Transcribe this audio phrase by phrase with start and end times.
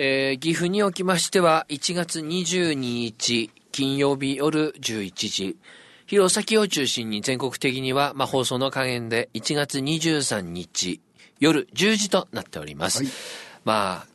[0.00, 5.56] えー岐阜におきましては、1月22日、金曜日夜11時、
[6.06, 11.00] 弘前を中心に全国的には、まあ、放送の加減で1月23日、
[11.40, 13.02] 夜10時となっております。
[13.02, 13.12] はい
[13.64, 14.06] まあ、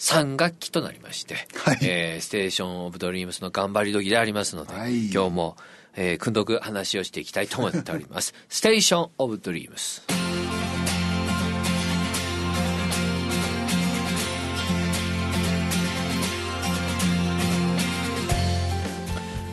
[0.00, 5.56] 3学期となりまして、はいえーステーションオブドリームスの頑張り時でありますので、はい今日も、
[5.94, 8.34] えー、くんどく話をしていきたいと思っております。
[8.50, 10.02] ステーションオブドリームス。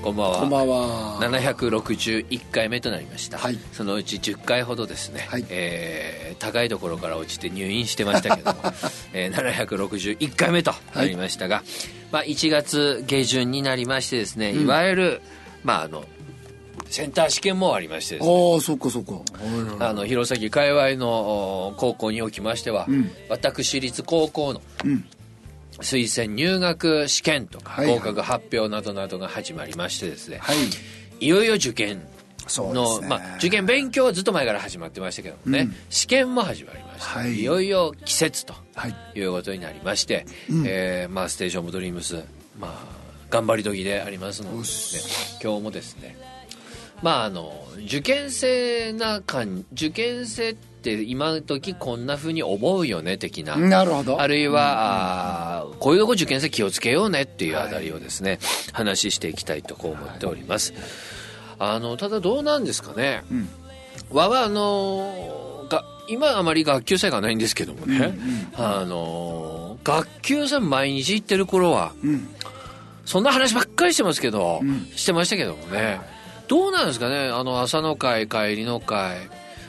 [0.05, 0.39] こんばんは。
[0.39, 1.19] こんばんは。
[1.19, 3.57] 761回目となりました、はい。
[3.71, 5.45] そのうち10回ほどですね、はい。
[5.49, 8.59] えー高いところから落ちて入院してましたけども、
[9.13, 11.63] えー761回目となりましたが、
[12.11, 15.21] まあ、1月下旬になりましてですね、いわゆる、
[15.63, 16.03] まあ、あの
[16.87, 18.53] センター試験もありましてですね。
[18.53, 19.13] ああ、そっかそっか。
[19.13, 19.79] はい。
[19.79, 23.09] はいあの弘前界隈のお高校におきましては、ん。
[23.29, 25.05] 私立高校のうん。
[25.81, 30.57] 推薦入学試験とかはいはい合格発表などなどが始まりましてですね、はい。
[31.19, 32.01] いよいよ受験
[32.47, 33.07] の、ね。
[33.07, 38.95] まあ、受験勉強はずっと前から始まってましたけどもね、うん試験も始まりました、はいい、よいよ季節とはい。
[39.15, 42.23] いうことになりまして、うんえーまあ、ステーション・オブ・ドリームス、
[42.59, 42.95] まあ、
[43.29, 46.34] 頑張り時でありますのでよですしね今日もですね
[47.05, 47.53] まああの
[47.83, 54.19] 受験生な感受験生って今の時こんな風に思うよね的な、なるほど。
[54.19, 58.39] あるいは、あーこういうとこ受験生気をつけようねっていうあたりをですね、
[58.73, 60.73] 話していきたいとこう思っております。
[61.59, 63.23] あの、ただどうなんですかね。
[63.31, 63.49] うん
[64.09, 68.17] わは、あのが、今あまり学級生がないんですけどもね、
[68.55, 72.27] あの学級生毎日行ってる頃は、うん。
[73.05, 75.99] そんな話ばっかりしてますけど、うんしてましたけどもね、
[76.47, 79.17] どうなんですかね、あの朝の会、帰りの会、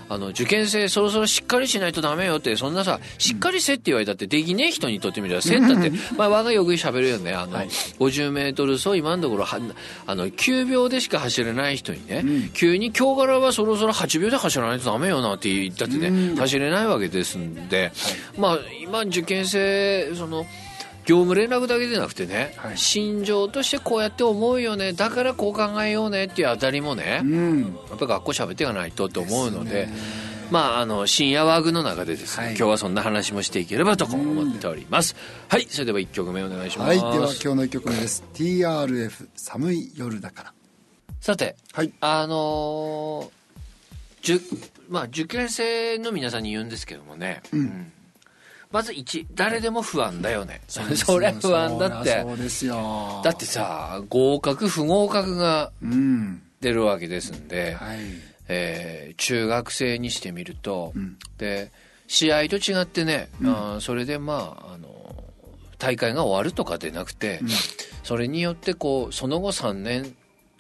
[0.08, 7.68] あの受験生、そろそろしっかりしないとダメよって、そんなさ、しっかりせって言われたって、できねえ人にとってみれば、せったって、まあ、我がよく喋るよね、あの、はい。
[7.68, 9.58] 50メートル走、今のところは、
[10.06, 12.48] あの、9秒でしか走れない人にね、うん。
[12.50, 16.36] 急に今日からはそろそろ8秒で走らないとダメよなって言ったってね、うん。
[16.36, 17.90] 走れないわけですんで、
[18.38, 20.46] まあ、今、受験生、その、
[21.06, 27.60] 業務連絡だけでなくてね、はい心情としてこうやって思うよねだからこう考えようねっていうあたりもね、うん。
[27.62, 29.88] やっぱり学校喋っていかないとと思うので
[30.50, 35.16] まああの深夜ワーグの中でですね、はい今日はそんな話もしていければと思っております、
[35.48, 36.98] はいそれでは1曲目お願いします、はい。
[36.98, 38.24] では今日の一曲目です。
[38.34, 40.52] TRF 寒い夜だから。
[41.20, 41.92] さてはい。
[42.00, 43.36] あのー
[44.22, 44.40] じゅ
[44.88, 47.92] まあ、受験生の皆さんに言うんですけどもね、うん
[48.72, 53.20] まず1誰でも不安だよね それは不安だってそうですよ。
[53.24, 56.42] だってさ合格不合格がうん。
[56.60, 57.98] 出るわけですんで、はい。
[58.48, 61.70] えー中学生にしてみると、うんで
[62.08, 64.88] 試合と違ってね、うんあーそれでまああの
[65.78, 67.48] 大会が終わるとかでなくて、うん
[68.04, 70.14] それによってこうその後3年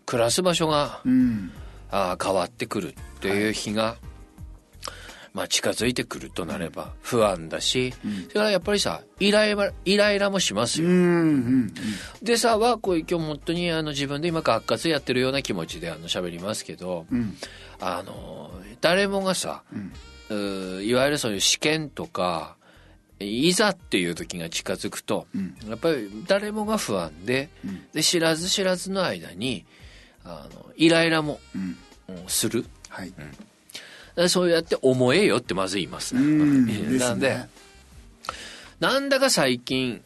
[0.04, 1.50] 暮らす場所が、うん。
[1.90, 3.96] あー変わってくるっていう日が、
[5.36, 10.88] まあ、近づいてくるとなれば不安だし、うんそれからやっぱりさイライライライラもしますよ。
[10.88, 10.94] うん。
[10.94, 10.98] う
[11.28, 11.74] ん。
[12.22, 17.36] でさはこう今日本当にあの自分で今学活やってるような気持ちであの喋りますけど、うん。
[17.80, 19.62] あの誰もがさ、
[20.30, 20.82] うん。
[20.82, 22.56] いわゆるそういう試験とか
[23.20, 29.66] いざっていう時が近づくと、うんやっぱり誰もが不安で,、うんで知らず知らずの間に
[30.24, 31.40] あのイライラも
[32.26, 33.12] するはい。
[34.16, 36.22] でそうやって思えよってまず言いますね。
[36.22, 36.98] うん。
[36.98, 37.48] なんで、ね
[38.80, 40.02] なんだか最近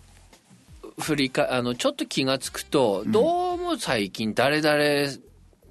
[0.98, 5.16] 振りかあのちょっと気がつくと、どうも最近誰々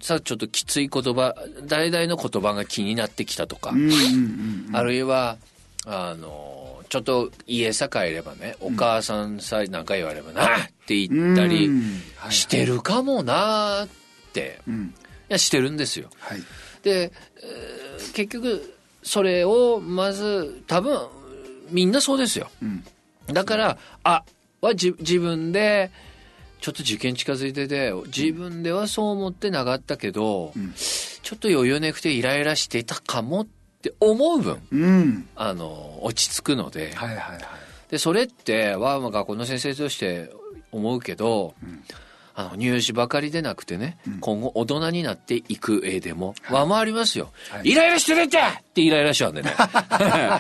[0.02, 1.36] さちょっときつい言葉
[1.66, 3.74] 誰々の言葉が気になってきたとか。
[4.74, 5.38] あるいは
[5.86, 10.48] あのちょっと家さ帰ればねお母さんさえ何か言わればなっ
[10.88, 11.70] て言ったり
[12.30, 13.88] してるかもなっ
[14.34, 14.94] てうん。
[15.30, 16.10] いやしてるんですよ。
[16.20, 16.40] はい。
[16.84, 20.98] で、えー結局それをまず多分
[21.70, 22.50] みんなそうですよ。
[22.62, 22.84] うん。
[23.28, 24.24] だからあ
[24.62, 25.92] はじ自分で
[26.60, 30.74] ちょっと受験近づいてて自分ではそう思ってなかったけど、うん
[31.22, 33.48] ちょっと余裕なくてイライラしていたかもっ
[33.82, 35.28] て思う分うん。
[35.36, 37.42] あの落ち着くので,、はいはいはい。
[37.92, 40.32] でそれってはまあ学校の先生として
[40.72, 41.84] 思うけど、ん
[42.40, 44.20] あの入試ばかりでなくてね、うん。
[44.22, 47.72] 今後大人になっていく絵でも和もありますよ、はい。
[47.72, 49.54] イライラしてるってってイライラしちゃうんでね。
[49.60, 50.40] あ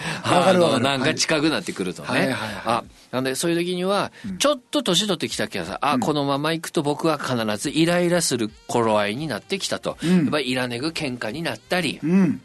[0.54, 2.22] のなんか近くなってくるとね、はい。
[2.22, 2.32] はい。
[2.32, 2.38] はい。
[2.66, 10.18] あなんでそういう時には、ちょっと年取ってきたけどさ、あ、このまま行くと僕は必ずイライラする頃合いになってきたと、うん。
[10.20, 12.42] やっぱりイラネグ喧嘩になったり、うん。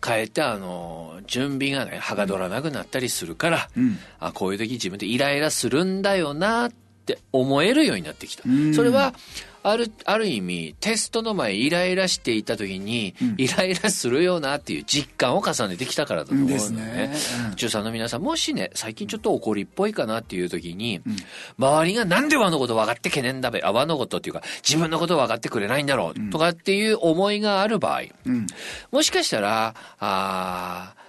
[0.00, 3.98] かえってあの、準備がね、はがどらなくなったりするから、うん。
[4.20, 6.87] あこういう時自分でイライラするんだよなって
[7.32, 8.42] 思えるようになってきた。
[8.46, 8.74] うん。
[8.74, 9.14] それは、
[9.62, 16.82] ある、ある意味、テストの前イライラしていた時に、イライラするよなっていう実感を重ねてきたからだと思うのですね。
[16.82, 17.12] ね。
[17.50, 17.56] うん。
[17.56, 21.00] 中3の皆さん、もしね、最近ちょっと怒りっぽいかなっていう時に、
[21.58, 28.46] 周りがなんで和のこと分かってけねえんだべ、あ、和のことっていうか、自分のこと分かってくれないんだろう、とかっていう思いがある場合、うん。
[28.90, 31.07] もしかしたら、あー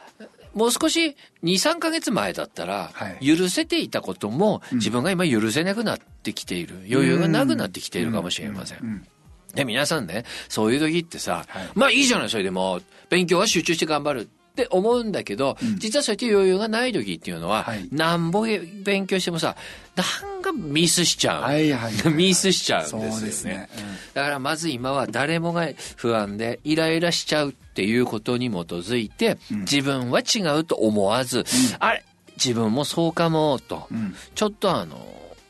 [0.53, 8.79] もう少し2、3ヶ月前だったらはい、許せていたことも自分が今許せなくなってきている、余裕がなくなってきているかもしれません。
[8.81, 9.07] うん。
[9.53, 11.69] で、皆さんね、そういう時ってさ、はい。
[11.75, 17.87] まあいいじゃない、それでも、勉強は集中して頑張るって思うんだけど、実はそうやって余裕がない時っていうのは、はい。
[17.91, 18.45] なんぼ
[18.83, 19.55] 勉強してもさ、
[19.95, 20.03] な
[20.37, 21.41] んかミスしちゃう。
[21.43, 23.25] はいはいはい ミスしちゃうんですよね。
[23.25, 23.69] ですね。
[24.13, 31.45] だからまず今は誰もが不安でイライラしちゃうっていうことに基づいて、自分は違うと思わず、
[31.79, 32.03] あれ
[32.35, 34.13] 自分もそうかもと、ん。
[34.35, 34.97] ちょっとあの、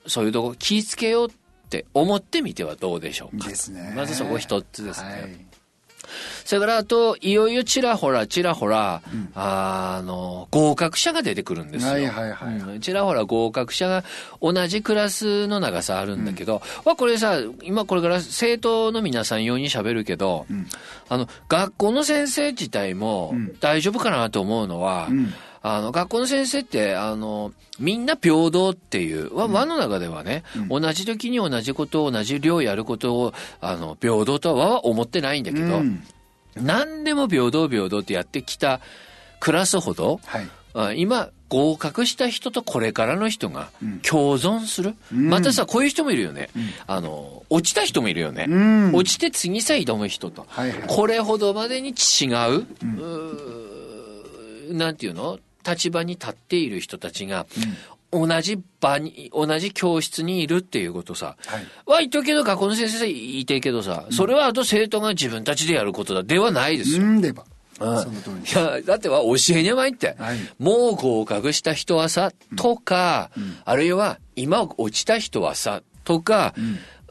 [0.05, 1.31] そういうとこ気ぃつけようっ
[1.69, 3.47] て思ってみてはどうでしょうか。
[3.47, 3.93] ですね。
[3.95, 5.09] まずそこ一つですね。
[5.09, 5.48] はい
[6.45, 9.01] それからあと、いよいよちらほらちらほら、
[9.35, 11.91] あの、合格者が出てくるんですよ。
[11.91, 12.55] はいはいはい。
[12.55, 12.79] うん。
[12.79, 14.03] ちらほら合格者が
[14.41, 20.45] 同じクラスの長さあるんだけど、まあこれさ、今これから生徒の皆さん用に喋るけど、
[21.09, 36.03] あの、学校の先生自体も大丈夫かなと思うのは、んあの、学校の先生って、あの、みんな平等っていう、和和の中ではね、同じ時に同じことを同じ量やることを、あの、平等とは和は思ってないんだけど、うん。
[36.55, 38.79] 何でも平等平等ってやってきた
[39.39, 40.47] クラスほど、はい。
[40.73, 43.71] あ今、合格した人とこれからの人が
[44.03, 44.93] 共存する？
[45.15, 45.29] ん。
[45.29, 46.49] またさ、こういう人もいるよね。
[46.85, 48.45] あの、落ちた人もいるよね。
[48.47, 48.93] うん。
[48.93, 50.45] 落ちて次さ挑む人と。
[50.47, 50.83] はいはい。
[50.87, 55.39] これほどまでに違う、うーなんていうの？
[55.67, 57.45] 立場に立っている人たちが、
[58.11, 61.37] 同じ場に、同じ教室にいるっていうことさ。
[61.45, 61.67] はい。
[61.85, 67.03] は言っとくけど、学校の先生言いてえけどさ、それはあと生徒が自分たちでやることだではないですよ。
[67.03, 67.45] うんでば
[67.79, 68.01] うん。
[68.01, 68.51] その通り。
[68.51, 70.15] いや、だっては教えにゃまいって。
[70.17, 70.37] はい。
[70.57, 73.29] もう合格した人はさ、とか、
[73.63, 76.55] あるいは今落ちた人はさ、とか、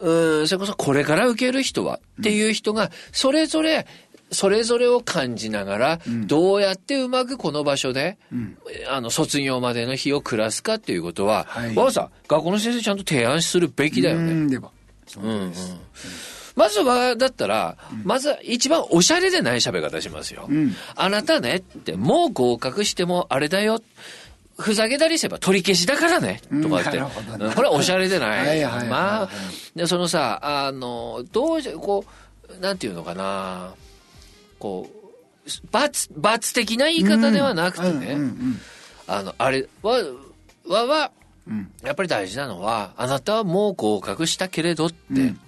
[0.00, 3.86] うん、それこそこれから受ける人はっていう人が、それぞれ、
[4.30, 8.18] それぞれを感じながら、どうやってうまくこの場所で、
[8.88, 14.32] あの、卒業までの日を暮らすかっていうことは、はいわざ学校の先生ちゃんと提案するべきだよね。
[14.32, 14.70] うんでば
[15.06, 15.76] その通りです
[16.56, 20.48] まずは、だったら、まずは一番おしゃれでない喋り方しますよ。
[20.48, 23.80] んあなたねって、もう合格してもあれだよ。
[24.58, 26.42] ふざけたりすれば取り消しだからね。
[26.62, 26.98] とかって。
[26.98, 28.38] うんこれはおしゃれでない。
[28.40, 29.28] はいはいはいはいまあ、
[29.76, 33.72] で、そのさ、あの、どうし、こう、なんていうのかな。
[34.58, 38.12] こう、罰、罰的な言い方ではなくてね。
[38.12, 38.60] うんうん
[39.10, 40.02] あの、あれは、
[40.68, 41.10] は、は、
[41.46, 45.40] うんやっぱり大事なのは、あなたはもう合格したけれどって、うん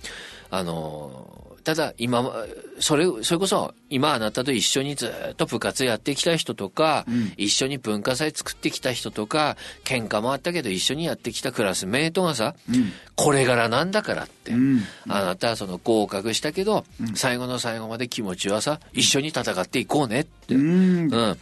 [0.51, 1.20] あの、
[1.62, 2.33] ただ今、
[2.79, 7.33] それ、それこそ今あなたと一緒にずっと部活やってきた人とか、ん。
[7.37, 12.93] 一緒に文化祭作ってきた人とか、喧嘩もあったけど一緒にやってきたクラスメートがさ、うん。
[13.17, 14.83] これからなんだからって、うん。
[15.09, 16.85] あなたはその合格したけど、
[17.15, 20.55] 最後の最後まで気持ちはさ、一緒に戦っていこうねって。
[20.55, 21.12] うん。
[21.12, 21.39] うん、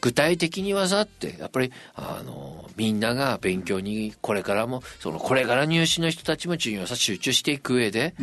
[0.00, 8.14] 具体的にはさってやっぱりあのみんなが勉強にこれからもそのこれから入試の人たちも授業さ集中していく上で、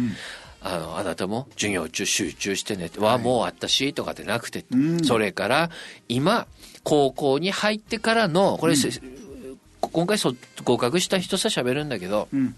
[0.62, 5.04] あのあなたも授業中集中してねって、わもうあったしとかでなくて、うん。
[5.04, 5.70] それから
[6.08, 6.48] 今
[6.84, 8.90] 高校に入ってからのこれ、せ
[9.82, 12.56] 今回そ合格した人さ喋るんだけど、うん。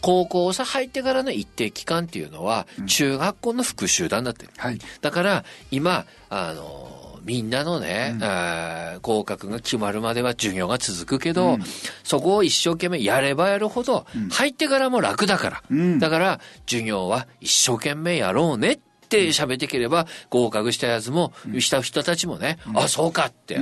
[0.00, 4.46] 高校さ入ってからの一定期間っていうのは、中学校の復習なんだって。
[4.56, 4.78] はい。
[5.00, 11.58] だから、今、あの、みんなのね、あー合格が決まるまでは授業が続くけど、
[12.02, 15.62] そこを一生懸命やればやるほど、入ってからも楽だから。
[15.70, 15.98] うん。
[15.98, 18.78] だから、授業は一生懸命やろうねっ
[19.08, 23.58] て喋っていければ、合格したやつも、した人たちもね、あ、そうかって、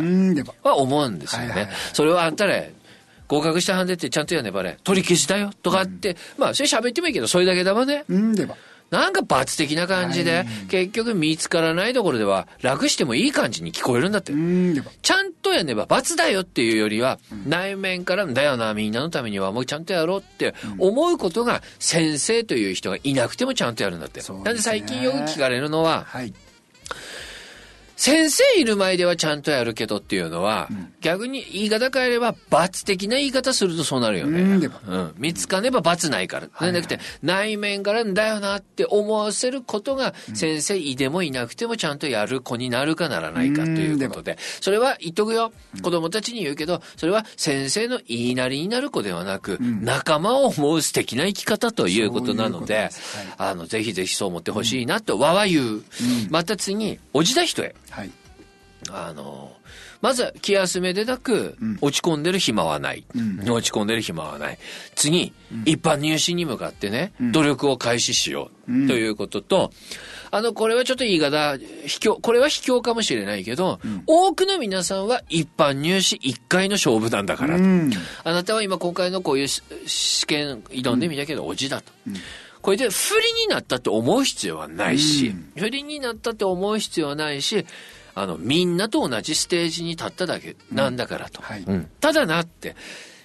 [0.62, 1.69] は思うんですよね。
[1.92, 2.75] それはあんたれ、
[3.28, 8.04] 合格したはんでってちゃんとやねばれ、取り消しだよとかって、まあ、それ喋ってもいいけど、それだけだわね。
[8.09, 8.35] うん。
[8.35, 8.57] でば
[8.93, 10.47] なんか罰的な感じで、はい。
[10.69, 14.33] 結局見つからないところでは楽してもいい感じに聞こえるんだって。
[15.01, 24.21] ちゃんとやねば罰だよっていうよりは、内面からだよな、みんなのためにはもうちゃんとやろうって思うことが先生という人がいなくてもちゃんとやるんだって。
[24.21, 24.27] ね。
[24.45, 26.35] なんで最近よく聞かれるのは、はい
[28.02, 30.68] 先生いる前ではちゃんとやるけどっていうのは、
[31.00, 34.68] 逆に言い方変えれば罰的な言い方するとそうなるよね。
[34.88, 35.14] うん。
[35.18, 36.49] 見つかねば罰ないから。
[36.50, 45.52] はいなんなくて、内面からんだよなって思わせることが、先生いでもいなくてもちゃんとやる子になるかならないかということで、それは言っとくよ。
[45.80, 55.82] 子供たちに言うけど、それは先生の言いなりになる子ではなく、仲間を思う素敵な生き方ということなので、そういうですはいあの、ぜひぜひそう思ってほしいなと、わわ言う。
[56.30, 57.76] また次、おじだ人へ。
[57.93, 58.11] はい。
[58.91, 59.53] あの、
[60.01, 63.05] まずは気休めでなく、落ち込んでる暇はない、
[63.49, 64.59] 落ち込んでる暇はない。
[64.97, 65.33] 次、
[65.65, 69.71] 一般入試に向かってね、努力を開始しよう、ということと、
[70.33, 77.55] あの、これはちょっと言い方、卑怯、これは卑怯かもしれないけど、多くの皆さんは一般入試一回の勝負なんだから。
[78.25, 81.93] あなたは今今回のこういうし試験挑んでみたけど、おじだと。
[82.62, 87.66] これで不利になったって思う必要はないし、不利になったって思う必要はないし、
[88.14, 91.42] あの、みんなと同じステージに立っただけなんだからと。
[91.42, 92.76] はいうんただなって、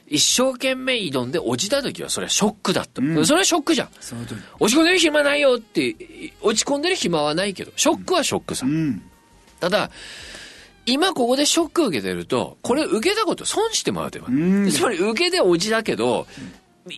[0.09, 3.01] 一生懸命挑んで落ちた時はそれはショックだと。
[3.25, 3.89] それはショックじゃん。
[4.59, 5.95] 落ち込んでる暇ないよって、
[6.41, 8.65] 落ち込んでる暇はないけど、ショックはショックさ。
[8.65, 9.03] うん。
[9.59, 9.91] ただ、
[10.85, 14.29] 今ここでショック受けてると、これ受けたこと損してもらうてば。
[14.29, 16.25] んつまり受けでおじだけど、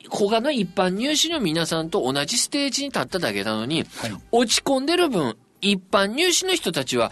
[0.10, 4.13] 他の一般入試の皆さんと同じステージに立っただけなのに、はい。
[4.31, 7.12] 落ち込んでる分、一般入試の人たちは、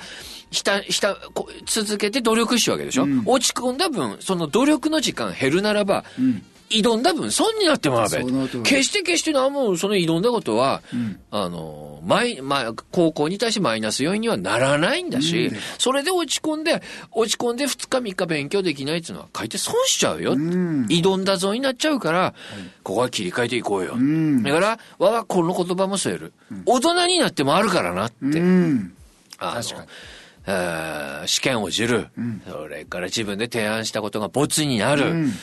[0.49, 3.23] ひた、ひた、こ続けて努力しようわけでしょ、うん。
[3.25, 8.23] 落ち込んだ分、その努力の時間減るならば、ん挑んだ分損になってもらうべ
[8.63, 11.19] 決して決して何もその挑んだことは、ん。
[11.31, 15.57] あの、マイ、まあ、高校に対してマイナス要因にはならないんだし、うん。
[15.77, 16.81] それで落ち込んで、
[17.11, 20.35] 落ち込んで2日3日勉強できないっていうのは、書いて損しちゃうよ。
[20.35, 20.85] ん。
[20.87, 22.33] 挑んだぞになっちゃうから、
[22.83, 23.95] ここは切り替えていこうよ。
[23.95, 24.43] ん。
[24.43, 26.33] だから、わはこの言葉も添える。
[26.65, 28.15] 大人になってもあるからなって。
[28.21, 28.93] うん。
[29.39, 29.87] あの確かに。
[30.49, 32.07] えー試験をじる、
[32.49, 35.33] それから自分で提案したことがボツになる、うん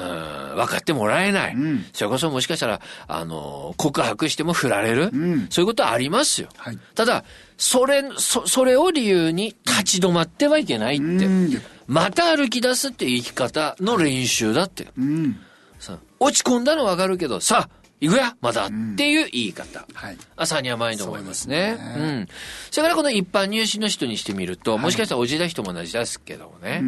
[0.00, 6.48] 分かってもらえない、んそれこそもしかしたら、あの告白しても振られる、んそういうことはありますよ。
[6.56, 7.24] はいただ、
[7.56, 11.04] それ、そ、それを理由に立ち止まってはいけないって。
[11.04, 14.88] うんでまた歩き出すっていう生き方の練習だって。
[14.96, 15.36] うん。
[15.78, 19.86] さ落ち込んだのわかるけど、さあ、行くやまだっていう言い方。
[19.94, 20.16] はい。
[20.36, 21.76] 朝に甘いと思いますね。
[21.76, 22.28] そうですねうん。
[22.70, 26.82] それからこの一般入試の人にしてみると、もしかしたらおじだ人も同じですけどもね。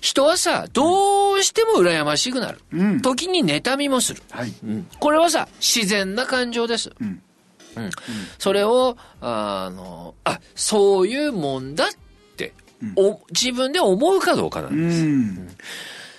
[0.00, 2.58] 人はさ、どうしても羨ましくなる。
[2.72, 4.22] うん時に妬みもする。
[4.30, 4.52] はい。
[4.64, 6.90] うんこれはさ、自然な感情です。
[7.00, 7.22] うん。
[7.76, 7.90] うん。
[8.38, 11.88] それを、あの、あ、そういうもんだっ
[12.36, 12.52] て、
[12.96, 15.02] お自分で思うかどうかなんうです。
[15.04, 15.48] ん。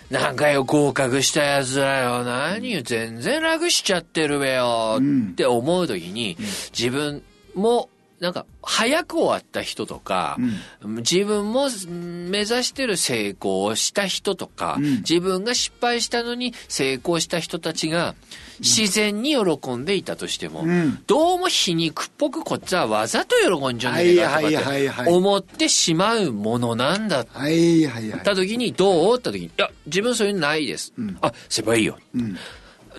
[0.09, 2.23] なんかよ、合格したやつだよ。
[2.23, 4.97] 何よ、全然楽しちゃってるべよ。
[4.99, 6.35] うんって思うときに、
[6.77, 7.21] 自分
[7.53, 10.37] も、なんか、早く終わった人とか、
[10.83, 18.15] 自分もうん目指してる成功をした人とか、うん自分が失敗したのに成功した人たちが、
[18.59, 28.19] 自然に喜んでいたとしても、うんどうも皮肉っぽくこっちはわざと喜んじゃねえかとかって思ってしまうものなんだはいはいはい。
[28.19, 29.17] った時に、どう？
[29.17, 30.93] って時に、いや、自分そういうのないです。
[30.99, 31.97] んあ、すればいいよ。
[32.13, 32.37] うん。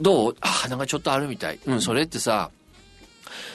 [0.00, 0.36] どう？
[0.40, 1.58] あ、なんかちょっとあるみたい。
[1.66, 2.50] うん、それってさ、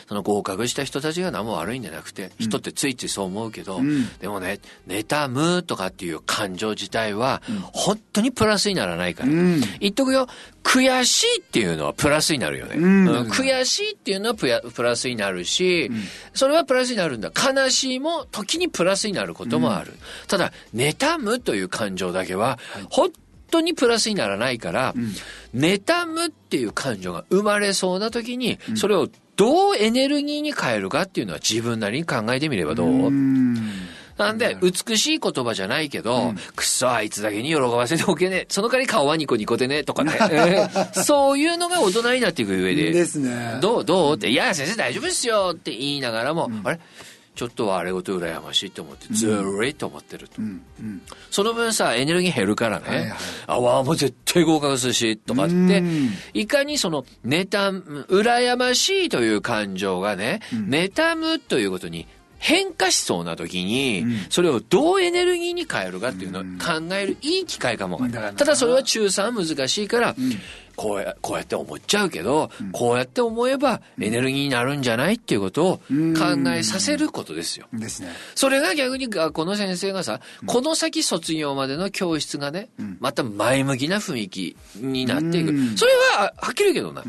[0.07, 4.07] その合格した人たちが何も悪いんじゃなくて、人ってついついそう思うけど、ん。
[4.19, 9.29] でもね、妬むとかっていう感情自体は、本当にプラスにならないから。
[9.29, 9.61] うん。
[9.79, 10.27] 言っとくよ、
[10.63, 12.75] 悔しいっていうのはプラスになるよね。
[12.75, 13.07] ん。
[13.07, 13.29] うん。
[13.29, 15.89] 悔しいっていうのはプラスになるし、
[16.33, 17.31] それはプラスになるんだ。
[17.31, 19.93] 悲しいも時にプラスになることもある。
[20.27, 22.59] ただ、妬むという感情だけは、
[22.89, 23.11] 本
[23.49, 24.93] 当にプラスにならないから、
[25.55, 33.55] 妬むっていう感情が生まれそうな時に、それをどうエネルギーに変えるかっていうのは自分なりに考えてみればどう、うん。
[34.17, 38.45] なんで、美しい言葉じゃないけど、くっそ、あいつだけに喜ばせておけねえ。
[38.47, 40.13] その代わり顔はニコニコでね、とかね。
[40.31, 42.91] え ーそういうのが大人になっていく上で。
[42.93, 43.57] ですね。
[43.61, 43.83] どう？
[43.85, 44.15] どう？
[44.15, 46.79] って、いや、先生大丈夫ですよって言いながらも、あれ？
[47.35, 50.41] ちょっとはあれごと羨ましいと思って、ずるいと思ってると。
[50.41, 50.61] うん。
[50.79, 51.01] うん。
[51.29, 52.87] その分さ、エネルギー減るからね。
[52.87, 53.13] はいはい
[53.47, 70.15] あ、わあ、もう絶対合格するし、とかってうん、いかにその、妬む、羨ましいという感情がね、妬むということに変化しそうな時に、それをどうエネルギーに変えるかっていうのを考えるいい機会かもわかんただそれは中3難しいから、
[70.75, 77.67] こうや、こうやって思っちゃうけど、こうやって思えばエネルギーになるんじゃないっていうことを考えさせることですよ。
[77.73, 78.09] ですね。
[78.35, 85.51] それが逆に学校の先生がさ、この先卒業までの教室がね、また前向きな雰囲気になっていく。
[85.51, 85.77] うん。
[85.77, 87.03] それは、あはっきり言うけどな、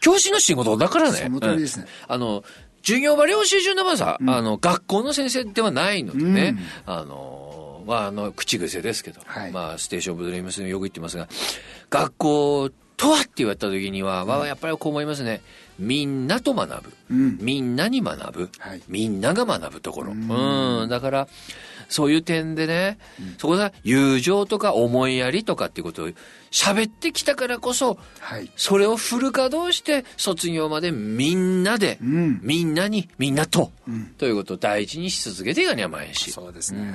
[0.00, 1.18] 教師の仕事だからね。
[1.18, 1.86] その通りですね。
[2.08, 2.14] うん。
[2.14, 2.44] あの、
[2.82, 6.56] 授業場領習中のまさ、あの、学校の先生ではないのでね、
[6.86, 7.45] あの、
[7.86, 11.28] まあ、あの、口癖ですけど、はいまあ、ステーション・オブ・ドリームスでよく言ってますが、
[11.88, 15.40] 学校とはって言われた時には、まあ、やっぱりこう思いますね。
[15.78, 16.92] みんなと学ぶ。
[17.10, 20.12] うんみんなに学ぶ、はいみんなが学ぶところ。
[20.12, 20.18] うう
[20.84, 20.88] んん。
[20.88, 21.28] だから、
[21.88, 22.98] そういう点でね、
[23.38, 26.08] そこで友情とか思いやりとかっていうことを
[26.50, 28.50] 喋ってきたからこそ、はい。
[28.56, 32.40] それをフル稼働して卒業までみんなで、うん。
[32.42, 34.06] みんなに、みんなと、ん。
[34.18, 36.30] ということを大事にし続けていかにゃまいし。
[36.32, 36.94] そうですね、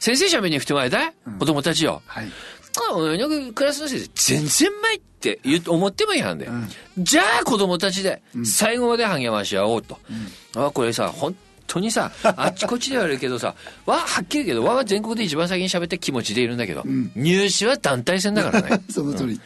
[0.00, 2.02] 先生喋りに来てもらいたい、子供たちよ。
[2.06, 2.28] はい。
[3.54, 6.48] クラスの先生全然うまいって言う思ってもいいはんで、
[6.98, 9.98] じゃあ子供たちで最後まで励まし合おうと、
[10.54, 11.34] あこれさ本
[11.66, 13.54] 当にさあっちこっちではあるけどさ
[13.86, 18.82] わはっきり言うけどわは全国で一番先に喋って気持ちでいるんだけど、入試は団体戦だからね。
[18.90, 19.40] その通り、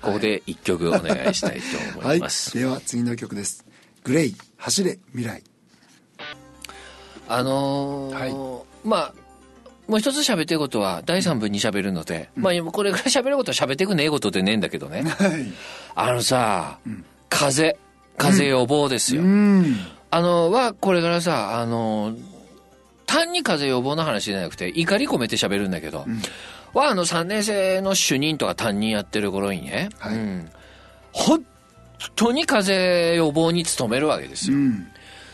[0.00, 3.64] ここで一曲お願いしたいと思はいいます、では次の曲です。
[4.02, 5.42] グレイ走れ未来。
[7.28, 9.14] あのーまあ
[9.86, 15.02] もう一つ喋ってることは第三部に喋るので、まあこれぐらい喋ることは喋ってくねえことでねえんだけどね。
[15.02, 15.52] はい。
[15.94, 16.78] あのさ、
[17.28, 17.84] 風邪
[18.16, 19.76] 風邪予防ですよ、うん
[20.14, 22.14] あの、は、これからさ、あの、
[23.04, 26.06] 単に風邪予防の話じゃなくて、怒り込めて喋るんだけど、
[26.72, 30.14] は、あの、3年生の主任とか担任やってる頃にね、はい。
[30.14, 30.48] うん、
[31.10, 31.44] 本
[32.14, 34.56] 当に風邪予防に努めるわけですよ。
[34.56, 34.86] うん。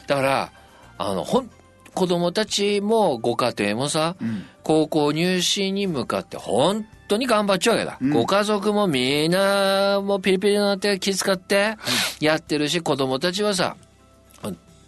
[0.07, 0.53] だから、
[0.97, 1.51] あの、ほん、
[1.93, 4.47] 子供たちもご家庭もさ、ん。
[4.63, 7.99] 高校入試に向かって本当に頑張っちゃうわけだ。
[8.01, 8.11] ん。
[8.11, 11.77] ご家族もみんなもうピリピリになって気遣って
[12.21, 13.77] やってるし、子供たちはさ、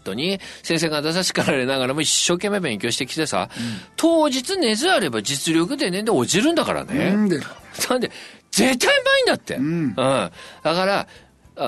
[0.02, 3.48] 本当に先生方さ叱られながらも一生懸命勉強してきてさ、
[3.96, 7.12] 当日寝ずあれば実力でねんで落ちるんだからね。
[7.12, 7.28] なん。
[7.28, 7.38] で。
[7.88, 8.10] なんで、
[8.50, 9.56] 絶対うまいんだって。
[9.58, 9.94] ん。
[9.94, 10.30] だ
[10.62, 11.06] から、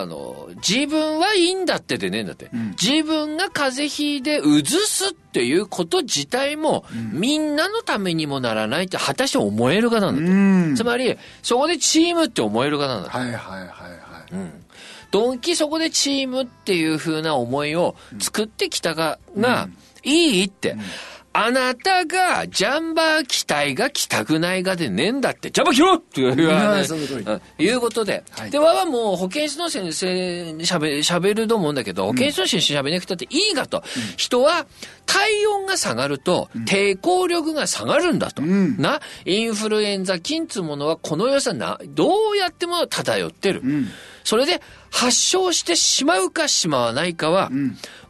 [0.01, 2.51] あの、自分はいいんだってでねえんだって。
[2.83, 10.31] 自分が風邪ひいてうずすっていうこと自体も、みんなのためにもならないって果たして思えるかなんだって。
[10.31, 13.17] うんつまり、そこでチームって思えるかなんだって。
[13.17, 14.35] はいはいはいはい、
[15.11, 19.69] ドンキそこでチームっていう風な思いを作ってきたが、が、
[20.03, 20.77] いいって。
[21.37, 27.25] あなたがジャンバー機体が来たくないがでねえんだって、ジャンバー切ろうっていうはいその通り。
[27.25, 27.41] うん。
[27.59, 28.23] いうことで。
[28.31, 28.51] はい。
[28.53, 33.83] で、わはもう保健室の先生に喋喋ると思うんだけど、保健室の先生喋れなくたっていいがと。
[34.17, 34.67] 人は
[35.07, 38.41] 体温が下がると抵抗力が下がるんだと。
[38.41, 38.81] ん。
[38.81, 43.61] な、インフルエンザ菌つうものはこの良さな、どうやっても漂ってる。
[43.61, 43.89] ん。
[44.23, 47.51] それで発症してしまうかしまわないかは、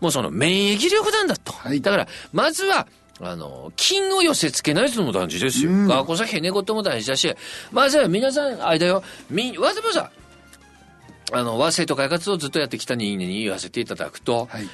[0.00, 1.52] もうその免疫力なんだと。
[1.52, 1.80] はい。
[1.80, 2.86] だから、まずは、
[3.20, 5.70] あの、菌を寄せ付けないのも大事ですよ。
[5.70, 5.88] うん。
[5.88, 7.34] 学校さ、へね事も大事だし、
[7.70, 10.10] まずは皆さん、あれだよ、み、わざわざ、
[11.32, 14.68] あの、和生徒会活動をずっとやってきた人間に言わせていただくと、はい。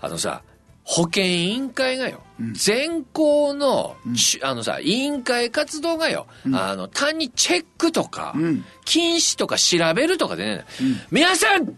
[0.00, 0.42] あのさ、
[0.84, 2.22] 保健委員会がよ、
[2.54, 8.64] 全校の、ちあのさ、委員会活動がよ、あの、単にチェックとか、ん。
[8.84, 10.64] 禁止とか調べるとかでね、
[11.10, 11.76] 皆さん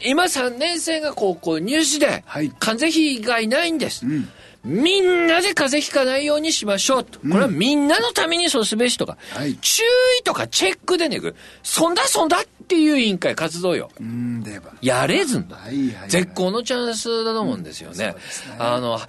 [0.00, 2.50] 今3年生が高校入試で、はい。
[2.58, 4.06] 風邪ひがいないんです。
[4.06, 4.28] ん
[4.66, 7.20] みんなで風邪ひかないようにしましょうと。
[7.20, 9.84] これはみんなのためにそうすべしとか、はい注
[10.20, 11.20] 意とかチェックでね、
[11.62, 13.90] そんだそんだっていう委員会活動よ。
[14.00, 15.56] うんでばやれずんだ。
[15.56, 18.16] はいはいはい絶好のチャンスだと思うんですよね。
[18.58, 19.06] あの、ハ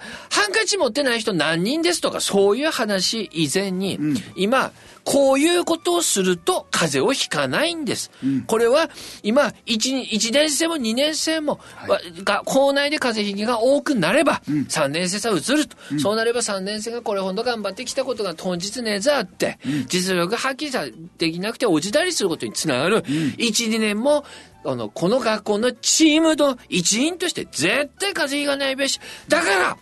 [0.48, 3.98] ンカチ持ってない人何人ですとか、そういう話以前に、
[4.36, 4.70] 今、
[5.08, 8.10] こういうことをすると風邪をひかないんです。
[8.46, 8.90] これは
[9.22, 20.84] 今1、一年生も2年生も、わが校内で風邪ひきが多くなれば、3年生さ移ると、そうなれば3年生がこれほど頑張ってきたことが当日ねざって、実力発揮さ
[21.16, 22.98] できなくて落ちたりすることにつながる。
[22.98, 23.36] 1、
[23.72, 24.26] 2年も
[24.62, 29.00] あの、この学校のチームの一員として絶対風邪ひかないべし。
[29.28, 29.78] だから、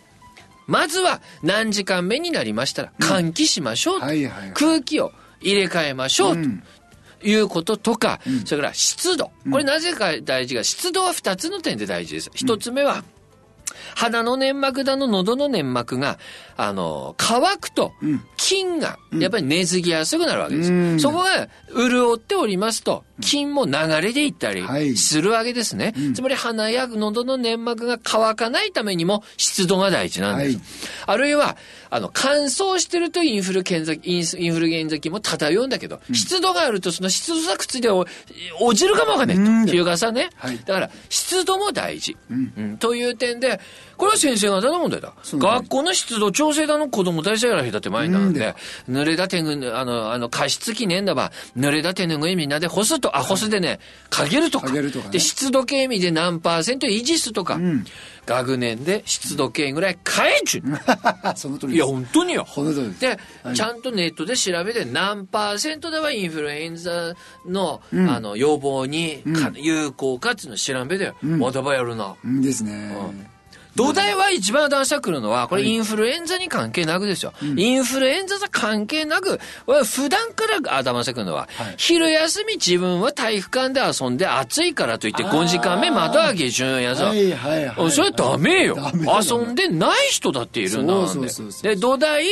[0.67, 3.99] まずは何時間目になりましたら換気しましょう
[4.53, 6.41] 空気を入れ替えましょうと。
[6.41, 6.63] うん
[7.23, 9.31] いうこととか、それから湿度。
[9.51, 12.29] これなぜか大事が、湿度は2つの点で大事です。
[12.29, 13.03] 1つ目は、
[13.95, 16.19] 鼻の粘膜だの喉の粘膜が、
[16.59, 17.93] あの、乾くと、
[18.35, 20.71] 菌が、やっぱり根付きやすくなるわけです。
[20.71, 25.93] うんそこが潤っておりますと、菌も流れでいったりはいするわけですね。
[26.15, 30.57] つまり鼻や喉の粘膜が乾かないためにも湿度が大事なんです。
[30.57, 30.65] はい
[31.07, 31.55] あるいは、
[31.89, 38.05] あの、乾燥してるとインフルエンザ、インフルエンザ菌も漂うんだけど、湿度があるとその湿度が靴でお
[38.59, 39.43] 落ちるかもわかんないと。
[39.43, 40.29] うん日がさね。
[40.35, 42.17] はいだから、湿度も大事。
[42.29, 43.59] うんという点で、
[43.95, 45.13] これは先生方の問題だ。
[45.23, 48.55] 学校の湿度調どうせだの子供大生やらへだって前なんで、
[48.89, 54.67] 濡れた手ぬぐい、あの、あの、加湿器ねえんだば、濡れた手ぬぐいみんなで干すと、あ、干すでね、かけるとか。
[54.67, 55.11] かけるとかね。
[55.11, 57.59] で、湿度計味で何パーセント維持すとか。
[58.25, 60.63] 学年で湿度計ぐらい変えちゅう。
[61.35, 62.47] その通りいや、本当によ。
[62.49, 62.99] その通りです。
[63.01, 63.55] で、はい。
[63.55, 67.13] ちゃんとネットで調べて何パーセントではインフルエンザ
[67.45, 72.15] の,、あの予防にか、有効かっていうのを調べて、まだばやるな。
[72.23, 72.41] うん。
[72.41, 72.95] ですね
[73.77, 77.31] 土台は一番出してくるのは、これインフルエンザに関係なくですよ。
[77.55, 79.39] インフルエンザと関係なく、
[79.85, 81.75] 普段から頭してくるのは、はい。
[81.77, 87.05] 昼休み自分は体育館で遊んで暑いからといって5時間目窓開けちゅうんやぞ。
[87.05, 87.65] はいはい。
[87.65, 88.77] はいそれはダメよ。
[89.21, 90.93] 遊んでない人だっているんだ
[91.61, 92.25] で土台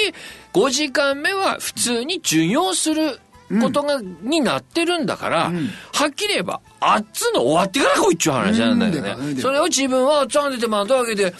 [0.53, 3.19] 5時間目は普通に授業する
[3.61, 5.51] ことが、になってるんだから、
[5.93, 9.41] はっきり言えば、あっつの終わってから来いっちゅう話なんだよね。
[9.41, 11.33] それを自分はあっつんでて窓開けて、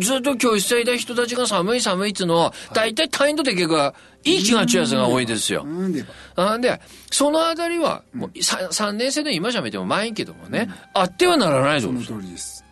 [0.00, 5.64] ずっと教室にいた人たちが寒い寒いっつうのを、大体単位の出来がいい気がちやつが多いですよ。
[6.36, 6.60] なん。
[6.60, 10.14] で、そのあたりは、もう 3, 3年生の今しゃべってもまいん。
[10.14, 11.94] けどもね、あってはならないぞそ。
[11.94, 12.64] の通りです